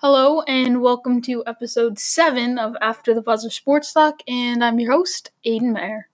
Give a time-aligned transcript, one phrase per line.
[0.00, 4.92] Hello and welcome to episode 7 of After the Buzzer Sports Talk, and I'm your
[4.92, 6.10] host, Aiden Mayer.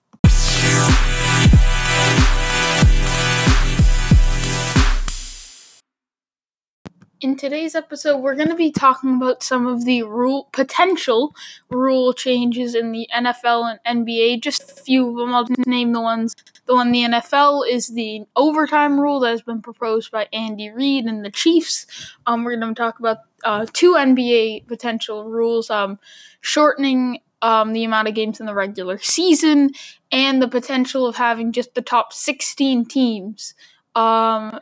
[7.23, 11.33] In today's episode, we're going to be talking about some of the rule potential
[11.69, 14.41] rule changes in the NFL and NBA.
[14.41, 15.33] Just a few of them.
[15.33, 16.35] I'll name the ones.
[16.65, 21.05] The one the NFL is the overtime rule that has been proposed by Andy Reid
[21.05, 21.87] and the Chiefs.
[22.27, 25.99] Um, we're going to talk about uh, two NBA potential rules: um,
[26.41, 29.69] shortening um, the amount of games in the regular season,
[30.11, 33.53] and the potential of having just the top 16 teams
[33.95, 34.59] um,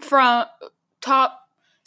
[0.00, 0.46] from
[1.00, 1.41] top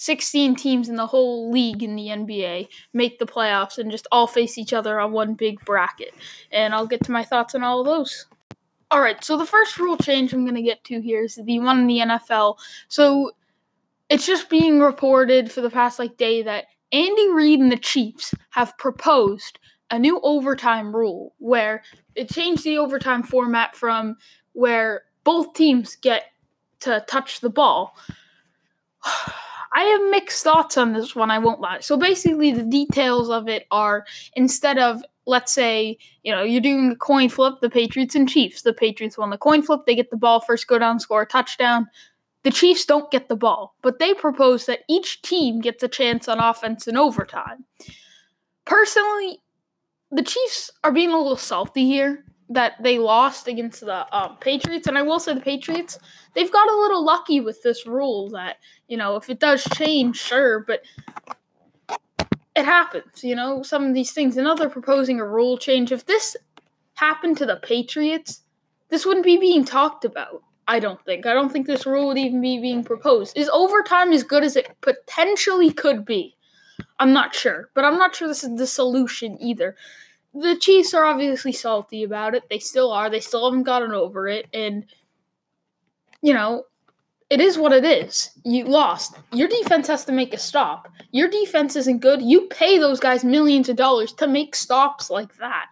[0.06, 4.28] 16 teams in the whole league in the NBA make the playoffs and just all
[4.28, 6.14] face each other on one big bracket.
[6.52, 8.28] And I'll get to my thoughts on all of those.
[8.92, 11.60] All right, so the first rule change I'm going to get to here is the
[11.60, 12.58] one in the NFL.
[12.88, 13.32] So
[14.08, 18.36] it's just being reported for the past like day that Andy Reid and the Chiefs
[18.52, 19.58] have proposed
[19.90, 21.82] a new overtime rule where
[22.14, 24.18] it changed the overtime format from
[24.54, 26.26] where both teams get
[26.82, 27.98] to touch the ball.
[29.76, 31.82] I have mixed thoughts on this one, I won't lie.
[31.82, 36.92] So basically, the details of it are instead of, let's say, you know, you're doing
[36.92, 38.62] a coin flip, the Patriots and Chiefs.
[38.62, 41.26] The Patriots won the coin flip, they get the ball first, go down, score a
[41.28, 41.88] touchdown.
[42.44, 46.30] The Chiefs don't get the ball, but they propose that each team gets a chance
[46.30, 47.66] on offense in overtime.
[48.66, 49.40] Personally,
[50.10, 54.88] the Chiefs are being a little salty here that they lost against the um, Patriots,
[54.88, 55.98] and I will say the Patriots
[56.34, 58.58] they've got a little lucky with this rule that
[58.88, 60.82] you know if it does change, sure, but
[62.56, 63.24] it happens.
[63.24, 64.38] You know some of these things.
[64.38, 65.92] And now they're proposing a rule change.
[65.92, 66.36] If this
[66.96, 68.42] happened to the Patriots,
[68.90, 70.44] this wouldn't be being talked about.
[70.68, 71.26] I don't think.
[71.26, 73.38] I don't think this rule would even be being proposed.
[73.38, 76.36] Is overtime as good as it potentially could be?
[77.00, 79.76] I'm not sure, but I'm not sure this is the solution either
[80.36, 82.44] the Chiefs are obviously salty about it.
[82.50, 83.10] They still are.
[83.10, 84.48] They still haven't gotten over it.
[84.54, 84.86] And,
[86.22, 86.66] you know,
[87.30, 88.32] it is what it is.
[88.44, 89.16] You lost.
[89.32, 90.90] Your defense has to make a stop.
[91.12, 92.22] Your defense isn't good.
[92.22, 95.68] You pay those guys millions of dollars to make stops like that,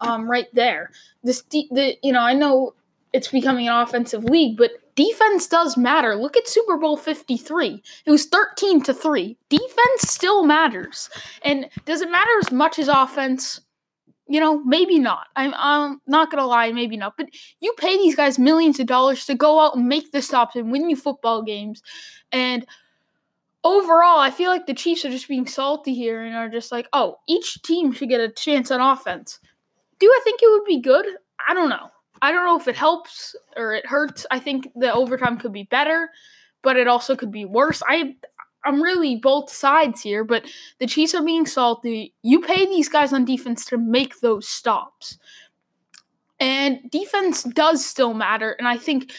[0.00, 0.90] um, right there.
[1.22, 2.74] This, de- the you know, I know
[3.12, 6.14] it's becoming an offensive league, but defense does matter.
[6.14, 7.82] Look at Super Bowl 53.
[8.06, 9.36] It was 13 to 3.
[9.48, 11.10] Defense still matters.
[11.42, 13.60] And does it matter as much as offense?
[14.28, 15.26] You know, maybe not.
[15.36, 17.16] I'm, I'm not gonna lie, maybe not.
[17.16, 17.28] But
[17.60, 20.72] you pay these guys millions of dollars to go out and make the stops and
[20.72, 21.82] win you football games,
[22.32, 22.66] and
[23.64, 26.86] overall, I feel like the Chiefs are just being salty here and are just like,
[26.92, 29.40] oh, each team should get a chance on offense.
[29.98, 31.06] Do I think it would be good?
[31.48, 31.88] I don't know.
[32.22, 34.26] I don't know if it helps or it hurts.
[34.30, 36.10] I think the overtime could be better,
[36.62, 37.82] but it also could be worse.
[37.88, 38.16] I
[38.64, 40.44] I'm really both sides here, but
[40.78, 42.14] the Chiefs are being salty.
[42.22, 45.18] You pay these guys on defense to make those stops.
[46.40, 48.52] And defense does still matter.
[48.52, 49.12] And I think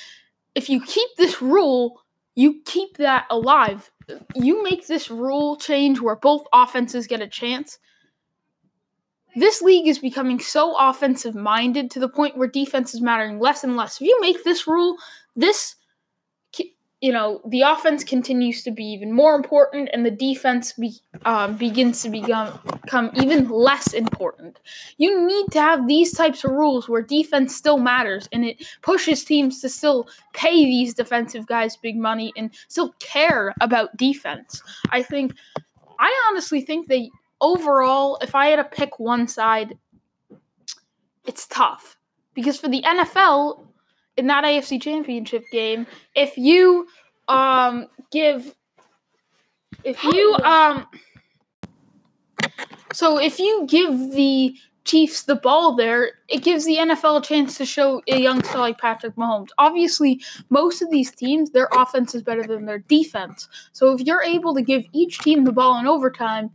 [0.53, 2.01] if you keep this rule,
[2.35, 3.91] you keep that alive.
[4.35, 7.79] You make this rule change where both offenses get a chance.
[9.35, 13.63] This league is becoming so offensive minded to the point where defense is mattering less
[13.63, 13.99] and less.
[13.99, 14.97] If you make this rule,
[15.35, 15.75] this
[17.01, 20.95] you know, the offense continues to be even more important and the defense be,
[21.25, 24.59] um, begins to become, become even less important.
[24.97, 29.25] You need to have these types of rules where defense still matters and it pushes
[29.25, 34.63] teams to still pay these defensive guys big money and still care about defense.
[34.89, 35.35] I think,
[35.99, 39.77] I honestly think they overall, if I had to pick one side,
[41.25, 41.97] it's tough.
[42.33, 43.65] Because for the NFL,
[44.17, 46.87] in that AFC Championship game, if you
[47.27, 48.55] um give
[49.83, 50.85] if you um
[52.93, 54.55] so if you give the
[54.85, 58.59] Chiefs the ball there, it gives the NFL a chance to show a young star
[58.59, 59.49] like Patrick Mahomes.
[59.57, 60.21] Obviously,
[60.51, 63.49] most of these teams, their offense is better than their defense.
[63.71, 66.51] So if you're able to give each team the ball in overtime,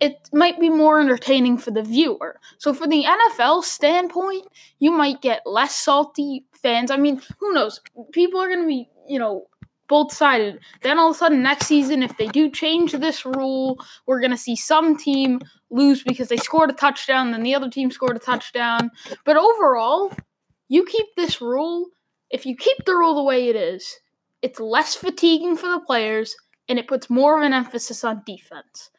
[0.00, 2.40] it might be more entertaining for the viewer.
[2.58, 4.46] So for the NFL standpoint,
[4.78, 6.90] you might get less salty fans.
[6.90, 7.80] I mean, who knows?
[8.12, 9.46] People are going to be, you know,
[9.88, 10.60] both sided.
[10.82, 14.30] Then all of a sudden next season if they do change this rule, we're going
[14.30, 18.16] to see some team lose because they scored a touchdown, then the other team scored
[18.16, 18.90] a touchdown.
[19.24, 20.12] But overall,
[20.68, 21.88] you keep this rule,
[22.30, 23.98] if you keep the rule the way it is,
[24.40, 26.36] it's less fatiguing for the players
[26.68, 28.90] and it puts more of an emphasis on defense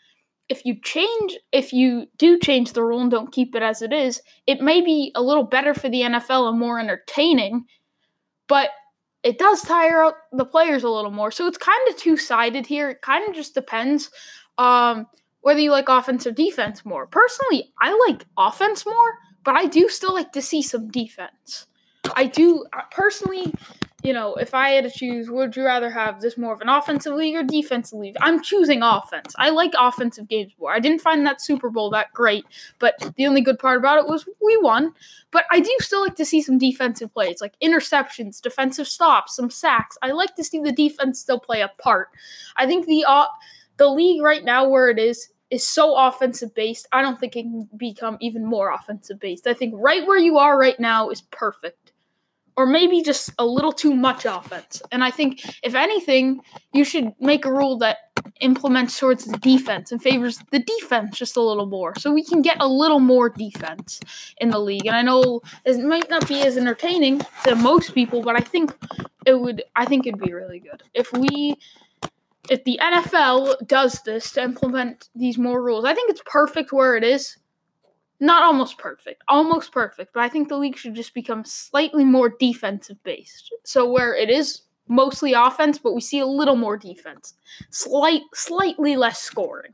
[0.52, 3.94] if you change if you do change the rule and don't keep it as it
[3.94, 7.66] is, it may be a little better for the NFL and more entertaining,
[8.48, 8.70] but
[9.24, 11.32] it does tire out the players a little more.
[11.32, 12.90] So it's kind of two sided here.
[12.90, 14.10] It kind of just depends.
[14.58, 15.08] um,
[15.42, 17.08] whether you like offense or defense more.
[17.08, 19.14] Personally, I like offense more,
[19.44, 21.66] but I do still like to see some defense.
[22.16, 23.54] I do personally,
[24.04, 26.70] you know, if I had to choose, would you rather have this more of an
[26.70, 28.16] offensive league or defensive league?
[28.22, 29.36] I'm choosing offense.
[29.38, 30.74] I like offensive games more.
[30.74, 32.46] I didn't find that Super Bowl that great,
[32.80, 34.94] but the only good part about it was we won.
[35.32, 39.50] But I do still like to see some defensive plays, like interceptions, defensive stops, some
[39.50, 39.98] sacks.
[40.02, 42.10] I like to see the defense still play a part.
[42.56, 43.28] I think the uh,
[43.78, 46.88] the league right now where it is is so offensive based.
[46.92, 49.48] I don't think it can become even more offensive based.
[49.48, 51.81] I think right where you are right now is perfect.
[52.62, 54.84] Or maybe just a little too much offense.
[54.92, 56.42] And I think, if anything,
[56.74, 57.98] you should make a rule that
[58.40, 61.96] implements towards the defense and favors the defense just a little more.
[61.98, 64.00] So we can get a little more defense
[64.38, 64.86] in the league.
[64.86, 68.78] And I know it might not be as entertaining to most people, but I think
[69.26, 70.84] it would I think it'd be really good.
[70.94, 71.56] If we
[72.48, 76.96] if the NFL does this to implement these more rules, I think it's perfect where
[76.96, 77.38] it is.
[78.22, 82.30] Not almost perfect, almost perfect, but I think the league should just become slightly more
[82.30, 83.52] defensive based.
[83.64, 87.34] So where it is mostly offense, but we see a little more defense.
[87.72, 89.74] Slight slightly less scoring.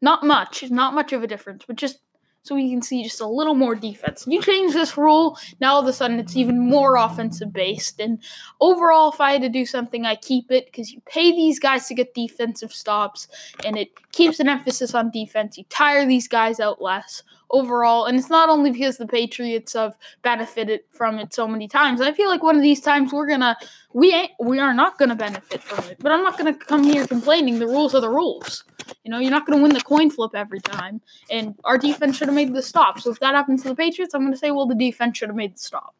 [0.00, 1.98] Not much, not much of a difference, but just
[2.44, 4.24] so we can see just a little more defense.
[4.28, 7.98] You change this rule, now all of a sudden it's even more offensive based.
[7.98, 8.18] And
[8.60, 11.88] overall, if I had to do something, I keep it because you pay these guys
[11.88, 13.28] to get defensive stops,
[13.64, 15.56] and it keeps an emphasis on defense.
[15.56, 19.96] You tire these guys out less overall, and it's not only because the Patriots have
[20.22, 22.00] benefited from it so many times.
[22.00, 23.56] I feel like one of these times we're gonna
[23.92, 25.98] we ain't we are not gonna benefit from it.
[26.00, 27.58] But I'm not gonna come here complaining.
[27.58, 28.64] The rules are the rules.
[29.04, 31.00] You know, you're not gonna win the coin flip every time.
[31.30, 33.00] And our defense should have made the stop.
[33.00, 35.36] So if that happens to the Patriots, I'm gonna say, well, the defense should have
[35.36, 35.94] made the stop.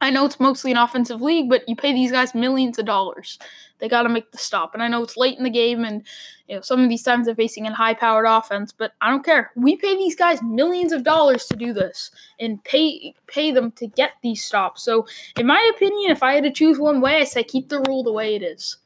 [0.00, 3.38] I know it's mostly an offensive league, but you pay these guys millions of dollars.
[3.78, 4.74] They got to make the stop.
[4.74, 6.04] And I know it's late in the game, and
[6.48, 9.50] you know some of these times they're facing a high-powered offense, but I don't care.
[9.56, 13.86] We pay these guys millions of dollars to do this, and pay pay them to
[13.86, 14.82] get these stops.
[14.82, 15.06] So,
[15.36, 18.02] in my opinion, if I had to choose one way, I say keep the rule
[18.02, 18.76] the way it is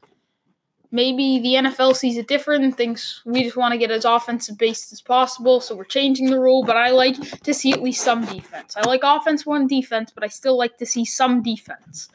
[0.93, 4.93] maybe the NFL sees it different thinks we just want to get as offensive based
[4.93, 6.63] as possible, so we're changing the rule.
[6.63, 8.77] But I like to see at least some defense.
[8.77, 12.07] I like offense one defense, but I still like to see some defense.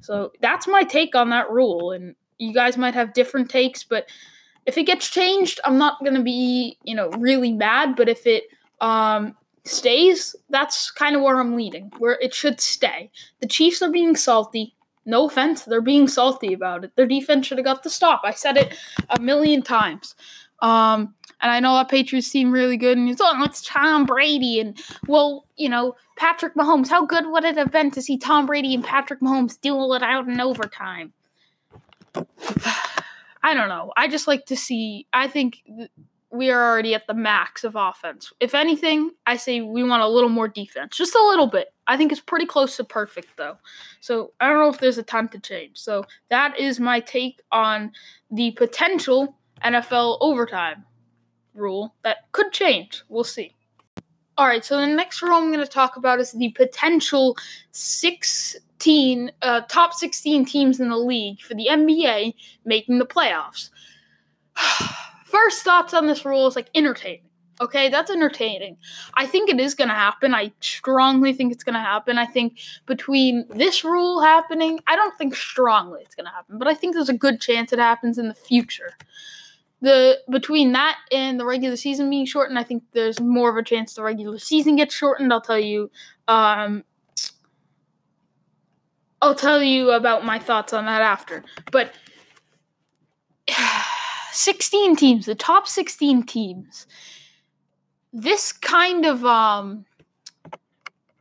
[0.00, 1.90] So that's my take on that rule.
[1.90, 4.06] And you guys might have different takes, but
[4.64, 7.96] if it gets changed, I'm not gonna be, you know, really mad.
[7.96, 8.44] But if it
[8.80, 13.10] um stays, that's kind of where I'm leading, where it should stay.
[13.40, 14.76] The Chiefs are being salty.
[15.06, 16.96] No offense, they're being salty about it.
[16.96, 18.22] Their defense should have got the stop.
[18.24, 18.76] I said it
[19.10, 20.14] a million times.
[20.60, 24.60] Um, and I know that Patriots seem really good, and it's oh, it's Tom Brady,
[24.60, 26.88] and well, you know, Patrick Mahomes.
[26.88, 30.02] How good would it have been to see Tom Brady and Patrick Mahomes duel it
[30.02, 31.12] out in overtime?
[33.42, 33.92] I don't know.
[33.96, 35.06] I just like to see.
[35.12, 35.90] I think th-
[36.34, 38.32] we are already at the max of offense.
[38.40, 41.68] If anything, I say we want a little more defense, just a little bit.
[41.86, 43.56] I think it's pretty close to perfect though.
[44.00, 45.78] So I don't know if there's a ton to change.
[45.78, 47.92] So that is my take on
[48.30, 50.84] the potential NFL overtime
[51.54, 53.02] rule that could change.
[53.08, 53.54] We'll see.
[54.36, 57.36] All right, so the next rule I'm going to talk about is the potential
[57.70, 62.34] 16 uh, top 16 teams in the league for the NBA
[62.64, 63.70] making the playoffs.
[65.34, 67.28] First thoughts on this rule is like entertaining.
[67.60, 68.76] Okay, that's entertaining.
[69.14, 70.32] I think it is going to happen.
[70.32, 72.18] I strongly think it's going to happen.
[72.18, 76.68] I think between this rule happening, I don't think strongly it's going to happen, but
[76.68, 78.92] I think there's a good chance it happens in the future.
[79.80, 83.62] The between that and the regular season being shortened, I think there's more of a
[83.64, 85.32] chance the regular season gets shortened.
[85.32, 85.90] I'll tell you
[86.28, 86.84] um
[89.20, 91.42] I'll tell you about my thoughts on that after.
[91.72, 91.92] But
[94.34, 96.86] 16 teams, the top 16 teams
[98.14, 99.84] this kind of um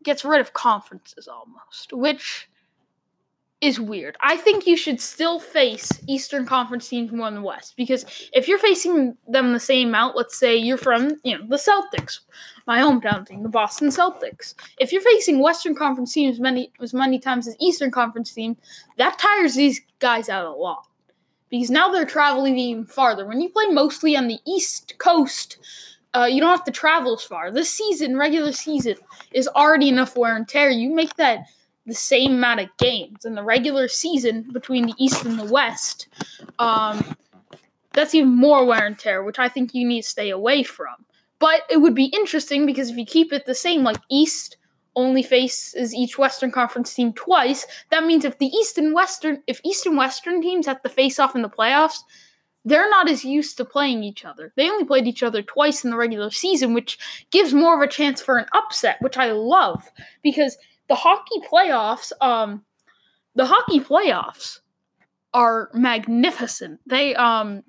[0.04, 2.50] gets rid of conferences almost, which
[3.62, 4.18] is weird.
[4.22, 8.50] I think you should still face Eastern Conference teams more than the West because if
[8.50, 12.20] you're facing them the same amount, let's say you're from, you know, the Celtics,
[12.68, 14.54] my hometown team, the Boston Celtics.
[14.80, 18.58] If you're facing Western Conference teams many as many times as Eastern Conference team,
[18.98, 20.86] that tires these guys out a lot.
[21.54, 23.28] Because now they're traveling even farther.
[23.28, 25.60] When you play mostly on the East Coast,
[26.16, 27.52] uh, you don't have to travel as far.
[27.52, 28.96] This season, regular season,
[29.34, 30.72] is already enough wear and tear.
[30.72, 31.46] You make that
[31.86, 36.08] the same amount of games in the regular season between the East and the West.
[36.58, 37.16] Um,
[37.92, 41.06] that's even more wear and tear, which I think you need to stay away from.
[41.38, 44.58] But it would be interesting because if you keep it the same, like East
[44.96, 49.60] only faces each Western Conference team twice, that means if the East and Western, if
[49.64, 52.00] East and Western teams have to face off in the playoffs,
[52.66, 54.54] they're not as used to playing each other.
[54.56, 56.98] They only played each other twice in the regular season, which
[57.32, 60.58] gives more of a chance for an upset, which I love because
[60.88, 62.64] the hockey playoffs, um,
[63.36, 64.60] the hockey playoffs
[65.34, 66.80] are magnificent.
[66.86, 67.64] They um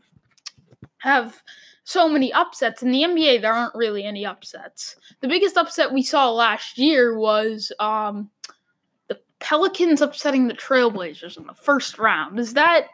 [0.99, 1.43] have
[1.85, 2.83] so many upsets.
[2.83, 4.97] In the NBA, there aren't really any upsets.
[5.21, 8.31] The biggest upset we saw last year was um
[9.09, 12.41] the Pelicans upsetting the Trailblazers in the first round.
[12.41, 12.89] Is that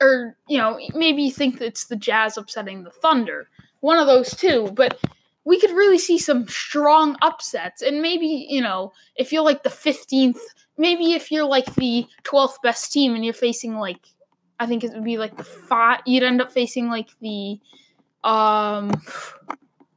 [0.00, 3.48] or you know, maybe you think it's the Jazz upsetting the Thunder.
[3.80, 4.98] One of those two, but
[5.46, 7.80] we could really see some strong upsets.
[7.80, 10.40] And maybe, you know, if you're like the 15th,
[10.76, 14.00] maybe if you're like the 12th best team and you're facing like,
[14.58, 17.60] I think it would be like the five, you'd end up facing like the,
[18.26, 18.90] um,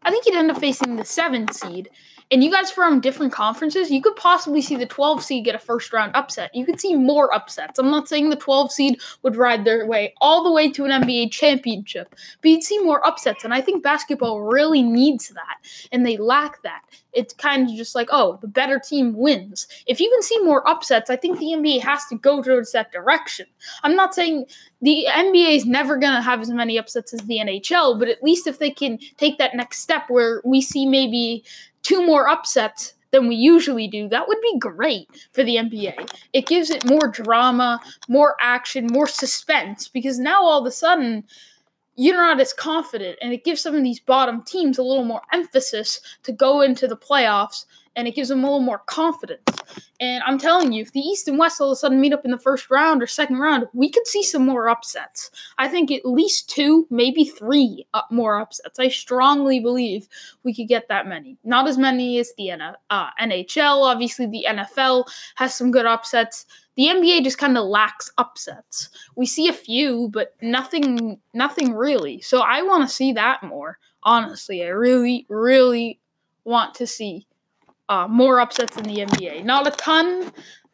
[0.04, 1.90] I think you'd end up facing the seventh seed
[2.32, 5.60] and you guys from different conferences, you could possibly see the 12 seed get a
[5.60, 6.54] first round upset.
[6.54, 7.80] You could see more upsets.
[7.80, 11.02] I'm not saying the 12 seed would ride their way all the way to an
[11.02, 13.44] NBA championship, but you'd see more upsets.
[13.44, 15.58] And I think basketball really needs that,
[15.92, 16.82] and they lack that.
[17.14, 19.68] It's kind of just like, oh, the better team wins.
[19.88, 22.92] If you can see more upsets, I think the NBA has to go towards that
[22.92, 23.48] direction.
[23.82, 24.46] I'm not saying
[24.82, 28.24] the NBA is never going to have as many upsets as the NHL, but at
[28.24, 31.44] least if they can take that next step where we see maybe
[31.90, 36.08] two more upsets than we usually do, that would be great for the NBA.
[36.34, 41.24] It gives it more drama, more action, more suspense because now all of a sudden
[41.96, 45.24] you're not as confident and it gives some of these bottom teams a little more
[45.34, 47.66] emphasis to go into the playoffs
[48.00, 49.44] and it gives them a little more confidence.
[50.00, 52.24] And I'm telling you, if the East and West all of a sudden meet up
[52.24, 55.30] in the first round or second round, we could see some more upsets.
[55.58, 58.80] I think at least two, maybe three uh, more upsets.
[58.80, 60.08] I strongly believe
[60.44, 61.38] we could get that many.
[61.44, 63.84] Not as many as the uh, NHL.
[63.84, 66.46] Obviously, the NFL has some good upsets.
[66.78, 68.90] The NBA just kind of lacks upsets.
[69.18, 72.22] We see a few, but nothing, nothing really.
[72.22, 73.78] So I want to see that more.
[74.04, 76.00] Honestly, I really, really
[76.46, 77.28] want to see
[77.90, 79.44] uh, more upsets in the NBA.
[79.44, 80.32] Not a ton.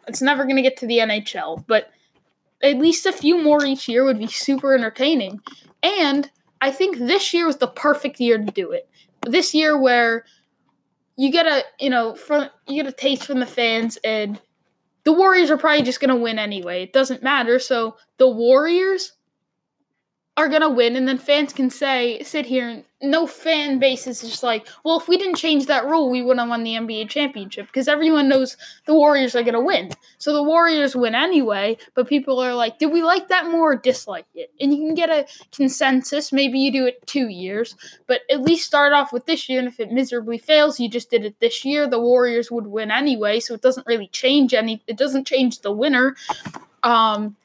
[0.07, 1.89] It's never going to get to the NHL, but
[2.61, 5.39] at least a few more each year would be super entertaining.
[5.81, 6.29] And
[6.61, 8.87] I think this year was the perfect year to do it.
[9.21, 10.25] This year where
[11.17, 14.39] you get a you know from you get a taste from the fans and
[15.05, 16.83] the Warriors are probably just gonna win anyway.
[16.83, 17.57] It doesn't matter.
[17.59, 19.13] So the Warriors
[20.37, 24.21] are gonna win, and then fans can say, sit here, and no fan base is
[24.21, 27.09] just like, well, if we didn't change that rule, we wouldn't have won the NBA
[27.09, 29.91] championship because everyone knows the Warriors are gonna win.
[30.17, 33.75] So the Warriors win anyway, but people are like, did we like that more or
[33.77, 34.51] dislike it?
[34.59, 35.25] And you can get a
[35.55, 36.33] consensus.
[36.33, 37.75] Maybe you do it two years,
[38.05, 39.59] but at least start off with this year.
[39.59, 41.87] And if it miserably fails, you just did it this year.
[41.87, 44.83] The Warriors would win anyway, so it doesn't really change any.
[44.87, 46.15] It doesn't change the winner.
[46.83, 47.35] Um,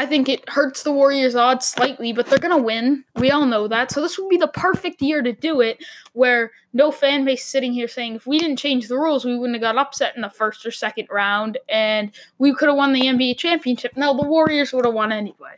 [0.00, 3.04] I think it hurts the Warriors' odds slightly, but they're going to win.
[3.16, 3.90] We all know that.
[3.90, 7.74] So this would be the perfect year to do it, where no fan base sitting
[7.74, 10.30] here saying if we didn't change the rules, we wouldn't have got upset in the
[10.30, 13.92] first or second round, and we could have won the NBA championship.
[13.94, 15.56] No, the Warriors would have won anyway.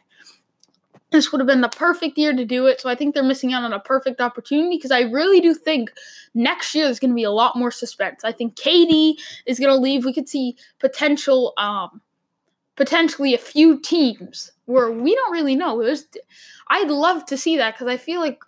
[1.13, 2.81] This would have been the perfect year to do it.
[2.81, 5.93] So I think they're missing out on a perfect opportunity because I really do think
[6.35, 8.25] next year is going to be a lot more suspense.
[8.25, 10.05] I think KD is going to leave.
[10.05, 11.53] We could see potential.
[11.59, 12.01] Um,
[12.77, 15.83] potentially a few teams where we don't really know.
[16.69, 18.41] I'd love to see that because I feel like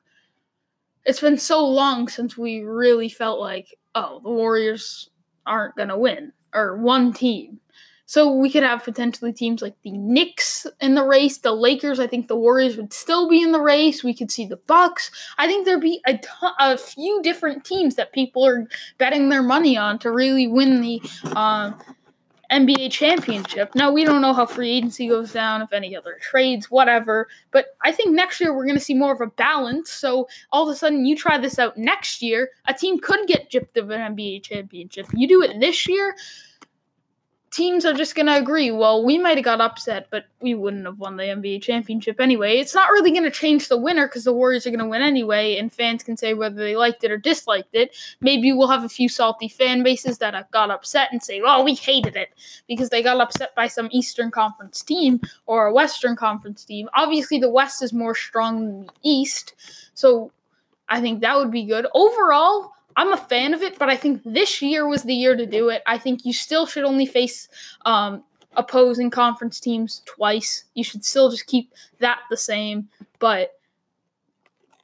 [1.04, 5.10] it's been so long since we really felt like, oh, the Warriors
[5.46, 7.60] aren't going to win or one team.
[8.06, 11.98] So we could have potentially teams like the Knicks in the race, the Lakers.
[11.98, 14.04] I think the Warriors would still be in the race.
[14.04, 15.10] We could see the Bucks.
[15.38, 16.02] I think there'd be
[16.60, 18.66] a few different teams that people are
[18.98, 21.72] betting their money on to really win the uh,
[22.54, 23.74] NBA championship.
[23.74, 27.26] Now, we don't know how free agency goes down, if any other trades, whatever.
[27.50, 29.90] But I think next year we're going to see more of a balance.
[29.90, 33.50] So all of a sudden, you try this out next year, a team could get
[33.50, 35.06] gypped of an NBA championship.
[35.12, 36.14] You do it this year,
[37.54, 40.86] teams are just going to agree, well, we might have got upset, but we wouldn't
[40.86, 42.56] have won the NBA championship anyway.
[42.56, 45.02] It's not really going to change the winner because the Warriors are going to win
[45.02, 47.94] anyway, and fans can say whether they liked it or disliked it.
[48.20, 51.74] Maybe we'll have a few salty fan bases that got upset and say, well, we
[51.74, 52.30] hated it
[52.66, 56.88] because they got upset by some Eastern Conference team or a Western Conference team.
[56.94, 59.54] Obviously, the West is more strong than the East,
[59.94, 60.32] so
[60.88, 61.86] I think that would be good.
[61.94, 65.46] Overall, I'm a fan of it, but I think this year was the year to
[65.46, 65.82] do it.
[65.86, 67.48] I think you still should only face
[67.84, 68.22] um,
[68.56, 70.64] opposing conference teams twice.
[70.74, 72.88] You should still just keep that the same.
[73.18, 73.52] But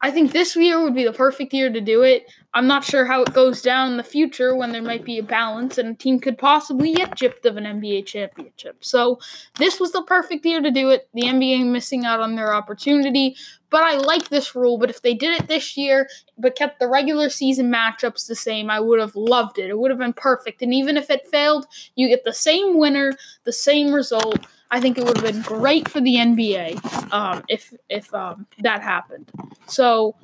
[0.03, 2.27] I think this year would be the perfect year to do it.
[2.55, 5.23] I'm not sure how it goes down in the future when there might be a
[5.23, 8.83] balance and a team could possibly get gypped of an NBA championship.
[8.83, 9.19] So
[9.59, 11.09] this was the perfect year to do it.
[11.13, 13.37] The NBA missing out on their opportunity,
[13.71, 14.79] but I like this rule.
[14.79, 18.71] But if they did it this year but kept the regular season matchups the same,
[18.71, 19.71] I would have loved it.
[19.71, 20.63] It would have been perfect.
[20.63, 24.47] And even if it failed, you get the same winner, the same result.
[24.71, 28.83] I think it would have been great for the NBA um, if if um, that
[28.83, 29.31] happened.
[29.67, 30.15] So,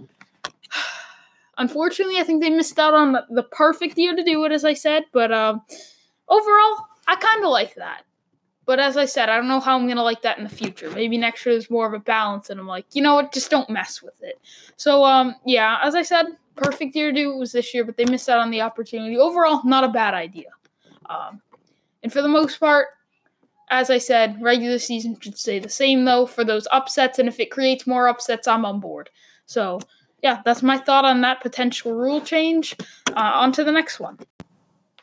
[1.59, 4.75] unfortunately, I think they missed out on the, perfect year to do it, as I
[4.75, 5.05] said.
[5.13, 5.63] But um,
[6.29, 8.03] overall, I kind of like that.
[8.67, 10.91] But as I said, I don't know how I'm gonna like that in the future.
[10.91, 13.51] Maybe next year there's more of a balance, and I'm like, you know what, just
[13.51, 14.41] don't mess with it.
[14.77, 17.97] So, um, yeah, as I said, perfect year to do it was this year, but
[17.97, 19.17] they missed out on the opportunity.
[19.17, 20.49] Overall, not a bad idea.
[21.09, 21.41] Um,
[22.03, 22.89] and for the most part,
[23.71, 27.39] as I said, regular season should stay the same though for those upsets, and if
[27.39, 29.11] it creates more upsets, I'm on board.
[29.47, 29.81] So,
[30.23, 32.75] yeah, that's my thought on that potential rule change.
[33.11, 34.19] Uh, on to the next one.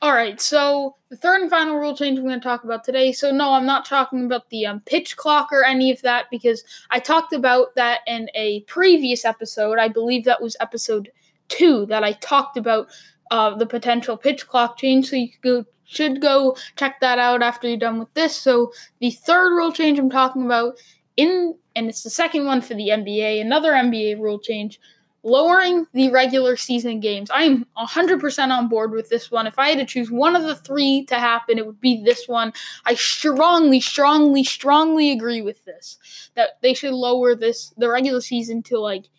[0.04, 3.14] All right, so the third and final rule change I'm going to talk about today.
[3.14, 6.62] So, no, I'm not talking about the um, pitch clock or any of that because
[6.92, 9.80] I talked about that in a previous episode.
[9.80, 11.10] I believe that was episode
[11.48, 12.88] two that I talked about
[13.32, 15.08] uh, the potential pitch clock change.
[15.10, 18.36] So, you go should go check that out after you're done with this.
[18.36, 20.74] So the third rule change I'm talking about
[21.16, 24.82] in and it's the second one for the NBA, another NBA rule change,
[25.24, 27.30] lowering the regular season games.
[27.34, 29.48] I'm 100% on board with this one.
[29.48, 32.28] If I had to choose one of the 3 to happen, it would be this
[32.28, 32.54] one.
[32.86, 35.98] I strongly strongly strongly agree with this
[36.36, 39.10] that they should lower this the regular season to like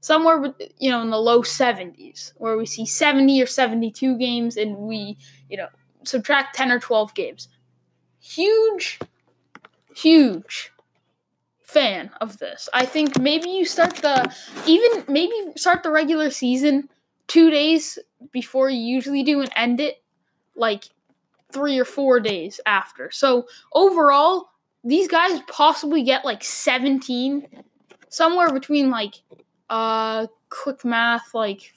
[0.00, 4.76] somewhere you know in the low 70s where we see 70 or 72 games and
[4.76, 5.18] we
[5.50, 5.68] you know
[6.04, 7.48] subtract 10 or 12 games.
[8.20, 8.98] Huge,
[9.94, 10.72] huge
[11.68, 12.68] fan of this.
[12.72, 14.34] I think maybe you start the,
[14.66, 16.88] even maybe start the regular season
[17.26, 17.98] two days
[18.32, 20.02] before you usually do and end it
[20.56, 20.84] like
[21.52, 23.10] three or four days after.
[23.10, 24.48] So overall,
[24.82, 27.46] these guys possibly get like 17,
[28.08, 29.14] somewhere between like,
[29.68, 31.74] uh, quick math, like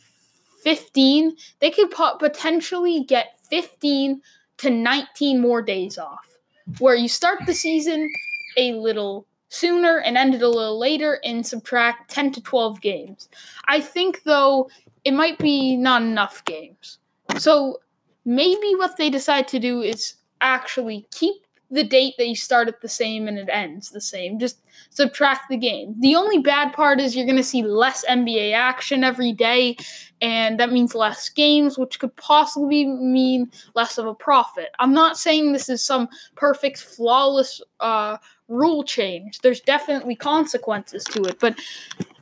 [0.64, 1.36] 15.
[1.60, 4.22] They could potentially get 15
[4.60, 6.38] to 19 more days off,
[6.80, 8.10] where you start the season
[8.58, 13.28] a little sooner and end it a little later and subtract 10 to 12 games.
[13.68, 14.70] I think, though,
[15.04, 17.00] it might be not enough games.
[17.38, 17.82] So
[18.24, 21.36] maybe what they decide to do is actually keep
[21.70, 24.40] the date that you start at the same and it ends the same.
[24.40, 24.60] Just
[24.90, 25.96] subtract the game.
[26.00, 29.78] The only bad part is you're going to see less NBA action every day,
[30.22, 34.70] and that means less games, which could possibly mean less of a profit.
[34.80, 38.18] I'm not saying this is some perfect, flawless uh,
[38.52, 39.40] rule change.
[39.40, 41.56] There's definitely consequences to it, but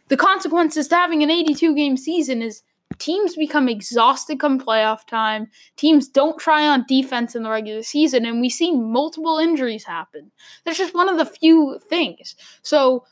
[0.07, 2.63] the consequences to having an 82 game season is
[2.97, 5.47] teams become exhausted come playoff time.
[5.75, 10.31] Teams don't try on defense in the regular season, and we see multiple injuries happen.
[10.63, 12.35] That's just one of the few things.
[12.61, 13.05] So,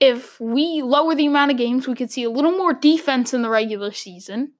[0.00, 3.42] if we lower the amount of games, we could see a little more defense in
[3.42, 4.52] the regular season.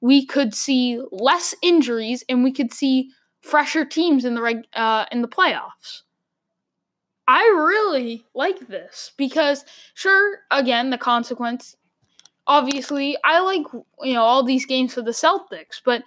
[0.00, 3.10] We could see less injuries, and we could see
[3.40, 6.03] fresher teams in the reg- uh, in the playoffs.
[7.26, 11.76] I really like this because, sure, again, the consequence
[12.46, 13.64] obviously I like
[14.02, 16.02] you know all these games for the Celtics, but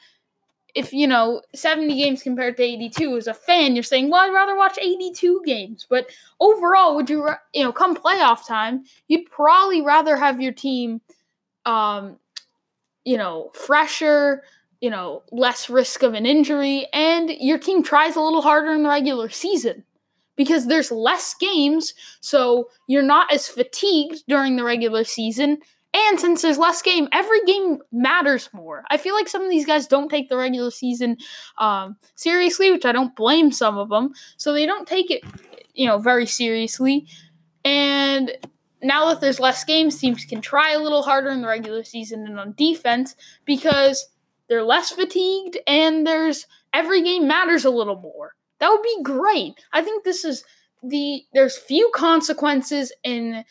[0.76, 4.34] if you know 70 games compared to 82 as a fan, you're saying, well, I'd
[4.34, 5.88] rather watch 82 games.
[5.90, 6.08] But
[6.40, 11.02] overall, would you you know come playoff time, you'd probably rather have your team,
[11.66, 12.18] um,
[13.06, 14.44] you know, fresher.
[14.80, 18.84] You know, less risk of an injury, and your team tries a little harder in
[18.84, 19.84] the regular season
[20.38, 25.58] because there's less games, so you're not as fatigued during the regular season,
[25.94, 28.84] and since there's less game, every game matters more.
[28.90, 31.18] I feel like some of these guys don't take the regular season
[31.58, 34.14] um, seriously, which I don't blame some of them.
[34.36, 35.24] So they don't take it,
[35.74, 37.08] you know, very seriously.
[37.66, 38.32] And
[38.84, 42.28] now that there's less games, teams can try a little harder in the regular season
[42.28, 44.08] and on defense because
[44.50, 48.36] they're less fatigued and there's every game matters a little more.
[48.60, 49.54] That would be great.
[49.74, 50.44] I think this is
[50.84, 53.44] the there's few consequences in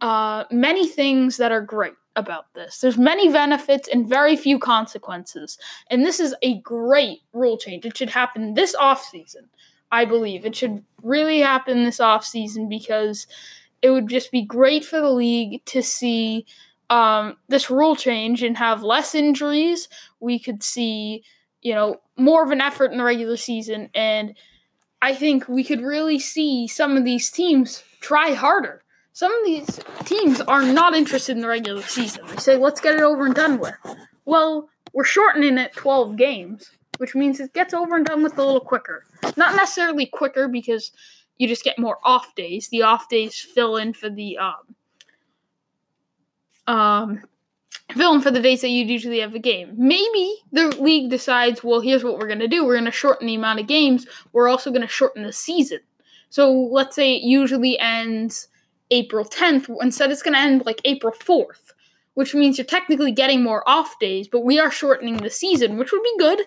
[0.00, 2.80] uh, many things that are great about this.
[2.80, 5.56] There's many benefits and very few consequences.
[5.90, 7.86] And this is a great rule change.
[7.86, 9.48] It should happen this off season.
[9.90, 13.26] I believe it should really happen this off season because
[13.80, 16.44] it would just be great for the league to see
[16.90, 19.88] um, this rule change and have less injuries.
[20.20, 21.22] We could see,
[21.62, 23.90] you know, more of an effort in the regular season.
[23.94, 24.34] And
[25.02, 28.82] I think we could really see some of these teams try harder
[29.18, 32.24] some of these teams are not interested in the regular season.
[32.28, 33.74] They say, let's get it over and done with.
[34.26, 38.44] Well, we're shortening it 12 games, which means it gets over and done with a
[38.44, 39.04] little quicker.
[39.36, 40.92] Not necessarily quicker because
[41.36, 42.68] you just get more off days.
[42.68, 44.76] The off days fill in for the um,
[46.68, 47.22] um,
[47.92, 49.74] fill in for the days that you usually have a game.
[49.76, 52.64] Maybe the league decides, well, here's what we're going to do.
[52.64, 54.06] We're going to shorten the amount of games.
[54.32, 55.80] We're also going to shorten the season.
[56.30, 58.48] So let's say it usually ends
[58.90, 59.74] April 10th.
[59.80, 61.72] Instead, it's going to end like April 4th,
[62.14, 65.92] which means you're technically getting more off days, but we are shortening the season, which
[65.92, 66.42] would be good.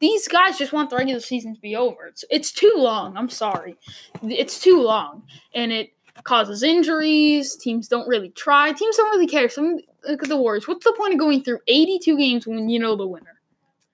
[0.00, 2.06] These guys just want the regular season to be over.
[2.06, 3.16] It's, it's too long.
[3.16, 3.76] I'm sorry.
[4.22, 5.22] It's too long.
[5.54, 7.56] And it causes injuries.
[7.56, 8.72] Teams don't really try.
[8.72, 9.48] Teams don't really care.
[9.48, 10.68] Some look at the Warriors.
[10.68, 13.40] What's the point of going through 82 games when you know the winner?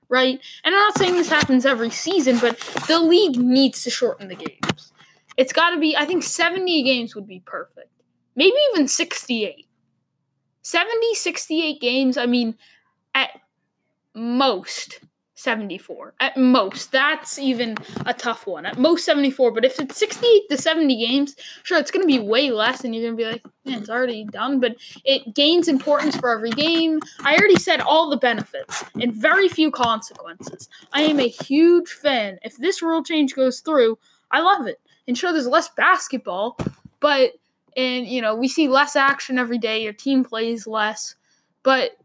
[0.08, 0.40] Right?
[0.64, 4.34] And I'm not saying this happens every season, but the league needs to shorten the
[4.34, 4.92] games.
[5.36, 7.90] It's got to be, I think 70 games would be perfect.
[8.36, 9.66] Maybe even 68.
[10.62, 12.56] 70, 68 games, I mean,
[13.14, 13.30] at
[14.14, 15.00] most
[15.42, 16.14] 74.
[16.20, 16.92] At most.
[16.92, 17.76] That's even
[18.06, 18.66] a tough one.
[18.66, 19.52] At most 74.
[19.52, 22.94] But if it's 68 to 70 games, sure, it's going to be way less, and
[22.94, 24.60] you're going to be like, man, it's already done.
[24.60, 27.00] But it gains importance for every game.
[27.20, 30.68] I already said all the benefits and very few consequences.
[30.92, 32.38] I am a huge fan.
[32.42, 33.98] If this rule change goes through,
[34.30, 36.56] I love it and sure there's less basketball,
[37.00, 37.32] but
[37.76, 39.82] and you know we see less action every day.
[39.82, 41.16] Your team plays less,
[41.62, 41.96] but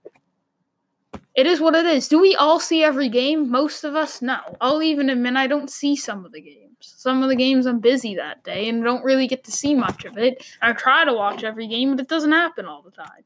[1.35, 2.07] it is what it is.
[2.07, 3.51] Do we all see every game?
[3.51, 4.39] Most of us, no.
[4.61, 6.61] I'll even admit I don't see some of the games.
[6.79, 10.05] Some of the games I'm busy that day and don't really get to see much
[10.05, 10.45] of it.
[10.61, 13.23] I try to watch every game, but it doesn't happen all the time.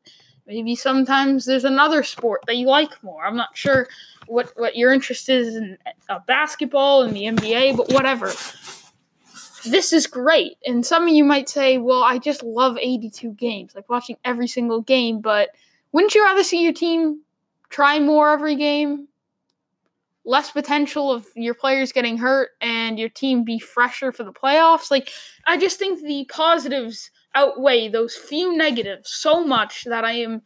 [0.48, 3.26] Maybe sometimes there's another sport that you like more.
[3.26, 3.88] I'm not sure
[4.26, 5.78] what what you're interested in
[6.10, 8.34] uh, basketball and the NBA, but whatever
[9.65, 10.58] this is great.
[10.65, 14.48] And some of you might say, well, I just love 82 games, like watching every
[14.48, 15.50] single game, but
[15.91, 17.22] wouldn't you rather see your team
[17.69, 19.08] try more every game?
[20.25, 24.91] Less potential of your players getting hurt and your team be fresher for the playoffs?
[24.91, 25.12] Like,
[25.47, 30.41] I just think the positives outweigh those few negatives so much that I am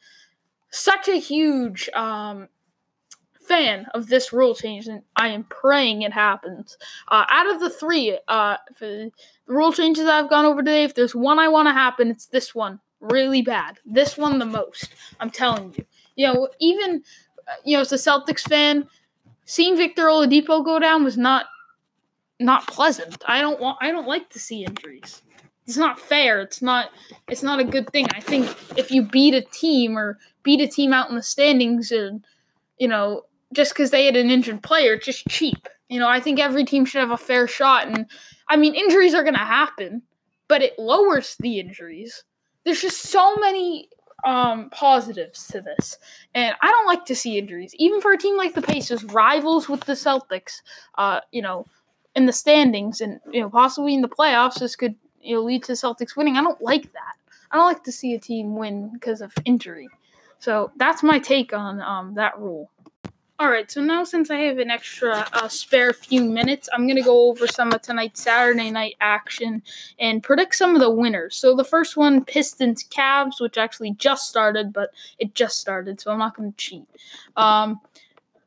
[0.70, 2.48] such a huge um,
[3.48, 6.78] fan of this rule change, and I am praying it happens.
[7.08, 9.12] Uh, out of the three uh, the
[9.48, 12.56] rule changes I've gone over today, if there's one I want to happen, it's this
[12.56, 12.80] one.
[13.00, 13.80] Really bad.
[13.86, 14.90] This one the most.
[15.20, 15.86] I'm telling you.
[16.16, 17.04] You know, even
[17.48, 18.88] uh, you know, as a Celtics fan,
[19.46, 21.46] seeing Victor Oladipo go down was not
[22.40, 23.24] not pleasant.
[23.28, 23.78] I don't want.
[23.82, 25.22] I don't like to see injuries.
[25.66, 26.42] It's not fair.
[26.42, 26.90] It's not.
[27.30, 28.08] It's not a good thing.
[28.14, 31.92] I think if you beat a team or beat a team out in the standings
[31.92, 32.26] and
[32.78, 33.24] you know
[33.54, 35.68] just because they had an injured player, it's just cheap.
[35.90, 37.88] You know, I think every team should have a fair shot.
[37.88, 38.08] And
[38.50, 40.02] I mean, injuries are going to happen,
[40.48, 42.24] but it lowers the injuries.
[42.66, 43.90] There's just so many
[44.26, 45.98] um, positives to this.
[46.34, 49.70] And I don't like to see injuries, even for a team like the Pacers, rivals
[49.70, 50.62] with the Celtics,
[50.98, 51.66] uh, you know,
[52.16, 54.60] in the standings and, you know, possibly in the playoffs.
[54.60, 56.38] This could, you know, lead to Celtics winning.
[56.38, 57.16] I don't like that.
[57.52, 59.90] I don't like to see a team win because of injury.
[60.40, 62.70] So that's my take on um, that rule.
[63.44, 67.04] Alright, so now since I have an extra uh, spare few minutes, I'm going to
[67.04, 69.62] go over some of tonight's Saturday night action
[70.00, 71.36] and predict some of the winners.
[71.36, 76.12] So the first one, Pistons Cavs, which actually just started, but it just started, so
[76.12, 76.88] I'm not going to cheat.
[77.36, 77.82] Um,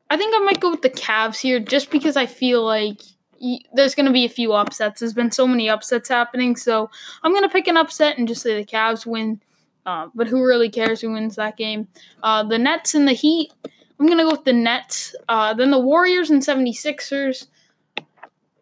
[0.09, 2.99] I think I might go with the Cavs here just because I feel like
[3.75, 5.01] there's going to be a few upsets.
[5.01, 6.89] There's been so many upsets happening, so
[7.21, 9.41] I'm going to pick an upset and just say the Cavs win.
[9.85, 11.87] Uh, but who really cares who wins that game?
[12.23, 13.53] Uh, the Nets and the Heat.
[13.99, 15.15] I'm going to go with the Nets.
[15.27, 17.47] Uh, then the Warriors and 76ers.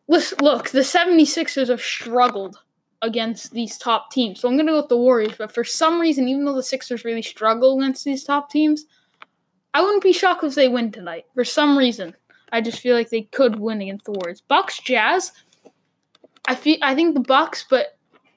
[0.08, 2.60] Look, the 76ers have struggled
[3.02, 4.40] against these top teams.
[4.40, 5.36] So I'm going to go with the Warriors.
[5.38, 8.86] But for some reason, even though the Sixers really struggle against these top teams,
[9.74, 11.26] I wouldn't be shocked if they win tonight.
[11.34, 12.16] For some reason,
[12.52, 14.42] I just feel like they could win against the Warriors.
[14.42, 15.32] Bucks, Jazz.
[16.48, 17.95] I feel I think the Bucks, but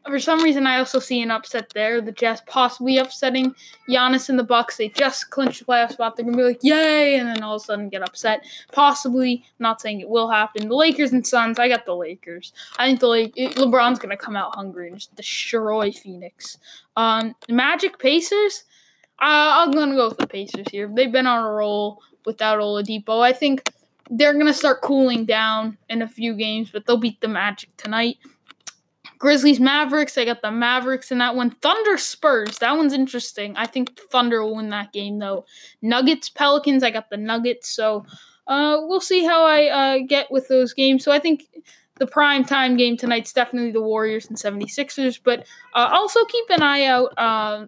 [0.09, 2.01] for some reason, I also see an upset there.
[2.01, 3.55] The Jazz possibly upsetting
[3.89, 4.77] Giannis and the Bucks.
[4.77, 6.17] They just clinched the playoff spot.
[6.17, 8.45] They're gonna be like, "Yay!" and then all of a sudden get upset.
[8.73, 10.69] Possibly, not saying it will happen.
[10.69, 11.59] The Lakers and Suns.
[11.59, 12.53] I got the Lakers.
[12.79, 16.59] I think the Lake LeBron's gonna come out hungry and just destroy Phoenix.
[16.97, 18.65] Um, Magic Pacers.
[19.21, 20.91] Uh, I'm gonna go with the Pacers here.
[20.93, 23.21] They've been on a roll without Oladipo.
[23.21, 23.63] I think
[24.11, 28.19] they're gonna start cooling down in a few games, but they'll beat the Magic tonight.
[29.19, 30.17] Grizzlies Mavericks.
[30.17, 31.51] I got the Mavericks in that one.
[31.51, 32.59] Thunder Spurs.
[32.59, 33.57] That one's interesting.
[33.57, 35.45] I think Thunder will win that game though.
[35.83, 36.83] Nuggets Pelicans.
[36.83, 37.69] I got the Nuggets.
[37.69, 38.07] So
[38.47, 41.05] uh, we'll see how I uh, get with those games.
[41.05, 41.47] So I think
[41.99, 46.63] the prime time game tonight's definitely the Warriors and 76ers, but uh, also keep an
[46.63, 47.67] eye out, uh,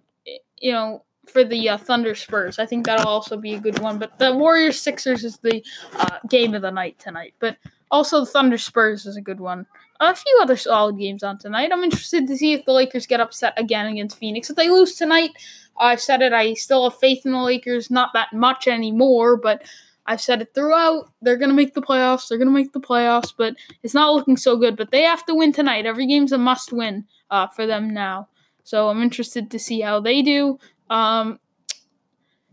[0.60, 2.58] you know, for the uh, Thunder Spurs.
[2.58, 3.98] I think that'll also be a good one.
[3.98, 5.62] But the Warriors Sixers is the
[5.94, 7.34] uh, game of the night tonight.
[7.40, 7.56] But
[7.90, 9.66] also the Thunder Spurs is a good one.
[10.00, 11.70] A few other solid games on tonight.
[11.72, 14.48] I'm interested to see if the Lakers get upset again against Phoenix.
[14.48, 15.32] If they lose tonight,
[15.78, 16.32] I've said it.
[16.32, 17.90] I still have faith in the Lakers.
[17.90, 19.62] Not that much anymore, but
[20.06, 21.10] I've said it throughout.
[21.20, 22.28] They're going to make the playoffs.
[22.28, 24.76] They're going to make the playoffs, but it's not looking so good.
[24.76, 25.84] But they have to win tonight.
[25.84, 28.28] Every game's a must win uh, for them now.
[28.64, 30.58] So I'm interested to see how they do.
[30.88, 31.40] Um,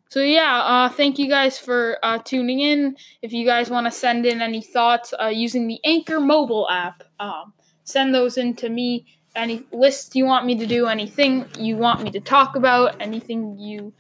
[0.10, 2.96] so yeah, uh, thank you guys for uh, tuning in.
[3.22, 7.04] If you guys want to send in any thoughts uh, using the Anchor mobile app,
[7.20, 9.06] um, send those in to me.
[9.36, 13.60] Any lists you want me to do, anything you want me to talk about, anything
[13.60, 13.94] you,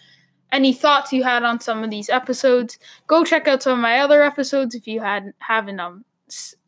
[0.51, 3.99] any thoughts you had on some of these episodes, go check out some of my
[3.99, 6.05] other episodes if you hadn't haven't um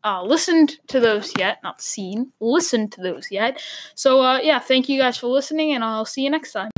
[0.04, 3.60] uh, listened to those yet, not seen, listened to those yet.
[3.94, 6.70] So uh, yeah, thank you guys for listening, and I'll see you next time.